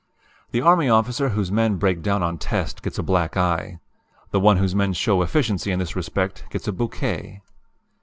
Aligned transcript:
"The 0.49 0.61
army 0.61 0.89
officer 0.89 1.29
whose 1.29 1.51
men 1.51 1.75
break 1.75 2.01
down 2.01 2.23
on 2.23 2.39
test 2.39 2.81
gets 2.81 2.97
a 2.97 3.03
black 3.03 3.37
eye. 3.37 3.79
The 4.31 4.39
one 4.39 4.57
whose 4.57 4.73
men 4.73 4.93
show 4.93 5.21
efficiency 5.21 5.69
in 5.71 5.77
this 5.77 5.95
respect 5.95 6.43
gets 6.49 6.67
a 6.67 6.71
bouquet. 6.73 7.43